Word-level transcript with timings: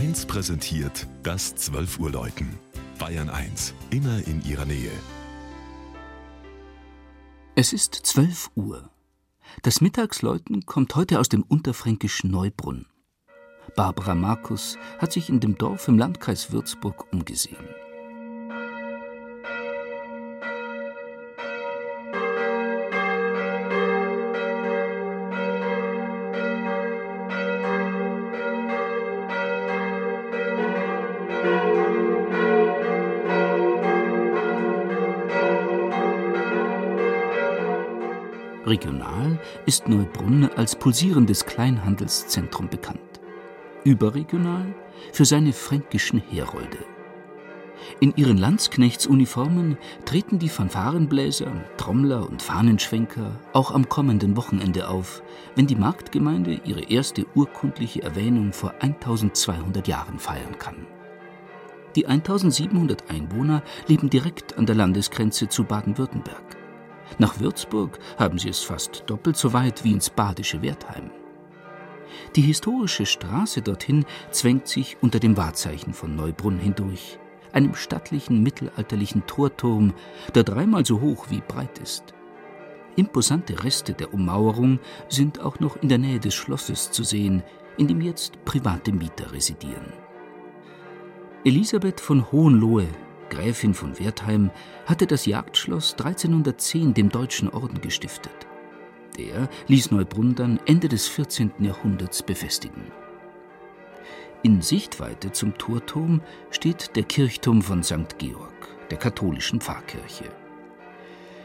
1 0.00 0.24
präsentiert 0.24 1.06
das 1.22 1.54
12 1.56 1.98
Uhr 1.98 2.10
Läuten. 2.10 2.58
Bayern 2.98 3.28
1, 3.28 3.74
immer 3.90 4.26
in 4.26 4.42
ihrer 4.46 4.64
Nähe. 4.64 4.90
Es 7.54 7.74
ist 7.74 7.96
12 7.96 8.50
Uhr. 8.54 8.88
Das 9.60 9.82
Mittagsläuten 9.82 10.64
kommt 10.64 10.96
heute 10.96 11.20
aus 11.20 11.28
dem 11.28 11.42
unterfränkischen 11.42 12.30
Neubrunn. 12.30 12.86
Barbara 13.76 14.14
Markus 14.14 14.78
hat 14.98 15.12
sich 15.12 15.28
in 15.28 15.38
dem 15.38 15.58
Dorf 15.58 15.86
im 15.86 15.98
Landkreis 15.98 16.50
Würzburg 16.50 17.12
umgesehen. 17.12 17.68
Regional 38.66 39.38
ist 39.64 39.88
Neubrunn 39.88 40.50
als 40.56 40.76
pulsierendes 40.76 41.46
Kleinhandelszentrum 41.46 42.68
bekannt. 42.68 43.00
Überregional 43.84 44.74
für 45.12 45.24
seine 45.24 45.54
fränkischen 45.54 46.20
Herolde. 46.20 46.78
In 48.00 48.12
ihren 48.16 48.36
Landsknechtsuniformen 48.36 49.78
treten 50.04 50.38
die 50.38 50.50
Fanfarenbläser, 50.50 51.50
Trommler 51.78 52.28
und 52.28 52.42
Fahnenschwenker 52.42 53.40
auch 53.54 53.70
am 53.70 53.88
kommenden 53.88 54.36
Wochenende 54.36 54.88
auf, 54.88 55.22
wenn 55.54 55.66
die 55.66 55.76
Marktgemeinde 55.76 56.60
ihre 56.64 56.82
erste 56.82 57.24
urkundliche 57.34 58.02
Erwähnung 58.02 58.52
vor 58.52 58.74
1200 58.80 59.88
Jahren 59.88 60.18
feiern 60.18 60.58
kann. 60.58 60.86
Die 61.96 62.06
1700 62.06 63.10
Einwohner 63.10 63.62
leben 63.88 64.10
direkt 64.10 64.58
an 64.58 64.66
der 64.66 64.76
Landesgrenze 64.76 65.48
zu 65.48 65.64
Baden-Württemberg. 65.64 66.49
Nach 67.18 67.40
Würzburg 67.40 67.98
haben 68.18 68.38
sie 68.38 68.48
es 68.48 68.60
fast 68.60 69.04
doppelt 69.06 69.36
so 69.36 69.52
weit 69.52 69.84
wie 69.84 69.92
ins 69.92 70.10
badische 70.10 70.62
Wertheim. 70.62 71.10
Die 72.36 72.42
historische 72.42 73.06
Straße 73.06 73.62
dorthin 73.62 74.04
zwängt 74.30 74.68
sich 74.68 74.96
unter 75.00 75.20
dem 75.20 75.36
Wahrzeichen 75.36 75.94
von 75.94 76.16
Neubrunn 76.16 76.58
hindurch, 76.58 77.18
einem 77.52 77.74
stattlichen 77.74 78.42
mittelalterlichen 78.42 79.26
Torturm, 79.26 79.94
der 80.34 80.44
dreimal 80.44 80.84
so 80.84 81.00
hoch 81.00 81.26
wie 81.30 81.42
breit 81.46 81.78
ist. 81.78 82.14
Imposante 82.96 83.62
Reste 83.64 83.94
der 83.94 84.12
Ummauerung 84.12 84.78
sind 85.08 85.40
auch 85.40 85.60
noch 85.60 85.76
in 85.76 85.88
der 85.88 85.98
Nähe 85.98 86.20
des 86.20 86.34
Schlosses 86.34 86.90
zu 86.90 87.04
sehen, 87.04 87.42
in 87.76 87.88
dem 87.88 88.00
jetzt 88.00 88.44
private 88.44 88.92
Mieter 88.92 89.32
residieren. 89.32 89.92
Elisabeth 91.44 92.00
von 92.00 92.30
Hohenlohe, 92.30 92.86
Gräfin 93.30 93.72
von 93.72 93.98
Wertheim, 93.98 94.50
hatte 94.84 95.06
das 95.06 95.24
Jagdschloss 95.24 95.92
1310 95.92 96.92
dem 96.92 97.08
Deutschen 97.08 97.48
Orden 97.48 97.80
gestiftet. 97.80 98.46
Der 99.16 99.48
ließ 99.68 99.90
Neubrunn 99.90 100.34
dann 100.34 100.60
Ende 100.66 100.88
des 100.88 101.08
14. 101.08 101.52
Jahrhunderts 101.60 102.22
befestigen. 102.22 102.92
In 104.42 104.62
Sichtweite 104.62 105.32
zum 105.32 105.56
Torturm 105.56 106.22
steht 106.50 106.96
der 106.96 107.02
Kirchturm 107.04 107.62
von 107.62 107.82
St. 107.82 108.18
Georg, 108.18 108.68
der 108.90 108.98
katholischen 108.98 109.60
Pfarrkirche. 109.60 110.24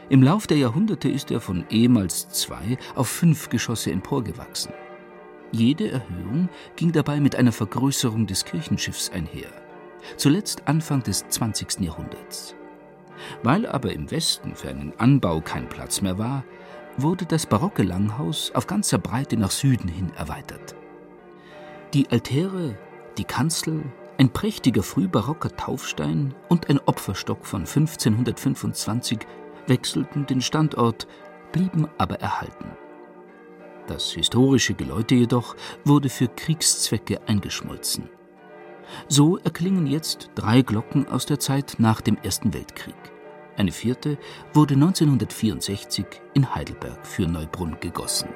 Im 0.08 0.22
Lauf 0.22 0.46
der 0.46 0.56
Jahrhunderte 0.56 1.08
ist 1.08 1.30
er 1.30 1.40
von 1.40 1.64
ehemals 1.68 2.28
zwei 2.28 2.78
auf 2.94 3.08
fünf 3.08 3.48
Geschosse 3.48 3.90
emporgewachsen. 3.90 4.72
Jede 5.52 5.90
Erhöhung 5.90 6.48
ging 6.76 6.92
dabei 6.92 7.20
mit 7.20 7.36
einer 7.36 7.52
Vergrößerung 7.52 8.26
des 8.26 8.44
Kirchenschiffs 8.44 9.10
einher 9.10 9.65
zuletzt 10.16 10.62
Anfang 10.66 11.02
des 11.02 11.28
20. 11.28 11.80
Jahrhunderts. 11.80 12.54
Weil 13.42 13.66
aber 13.66 13.92
im 13.92 14.10
Westen 14.10 14.54
für 14.54 14.68
einen 14.68 14.92
Anbau 14.98 15.40
kein 15.40 15.68
Platz 15.68 16.00
mehr 16.00 16.18
war, 16.18 16.44
wurde 16.96 17.26
das 17.26 17.46
barocke 17.46 17.82
Langhaus 17.82 18.52
auf 18.54 18.66
ganzer 18.66 18.98
Breite 18.98 19.36
nach 19.36 19.50
Süden 19.50 19.88
hin 19.88 20.12
erweitert. 20.16 20.74
Die 21.94 22.08
Altäre, 22.10 22.76
die 23.18 23.24
Kanzel, 23.24 23.84
ein 24.18 24.30
prächtiger 24.30 24.82
frühbarocker 24.82 25.54
Taufstein 25.56 26.34
und 26.48 26.70
ein 26.70 26.80
Opferstock 26.86 27.44
von 27.44 27.60
1525 27.60 29.18
wechselten 29.66 30.26
den 30.26 30.40
Standort, 30.40 31.06
blieben 31.52 31.88
aber 31.98 32.20
erhalten. 32.20 32.70
Das 33.86 34.12
historische 34.12 34.74
Geläute 34.74 35.14
jedoch 35.14 35.54
wurde 35.84 36.08
für 36.08 36.28
Kriegszwecke 36.28 37.20
eingeschmolzen. 37.26 38.08
So 39.08 39.38
erklingen 39.38 39.86
jetzt 39.86 40.30
drei 40.34 40.62
Glocken 40.62 41.08
aus 41.08 41.26
der 41.26 41.38
Zeit 41.38 41.76
nach 41.78 42.00
dem 42.00 42.16
Ersten 42.22 42.54
Weltkrieg. 42.54 42.94
Eine 43.56 43.72
vierte 43.72 44.18
wurde 44.52 44.74
1964 44.74 46.06
in 46.34 46.54
Heidelberg 46.54 47.06
für 47.06 47.26
Neubrunn 47.26 47.76
gegossen 47.80 48.28